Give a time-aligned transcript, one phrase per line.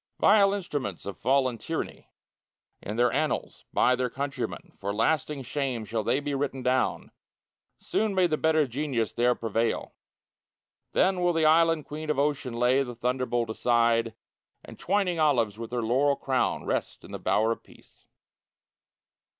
[0.19, 2.09] Vile instruments of fallen Tyranny
[2.81, 4.71] In their own annals, by their countrymen.
[4.79, 7.11] For lasting shame shall they be written down.
[7.77, 9.93] Soon may the better Genius there prevail!
[10.93, 14.15] Then will the Island Queen of Ocean lay The thunderbolt aside,
[14.65, 18.07] And, twining olives with her laurel crown, Rest in the Bower of Peace.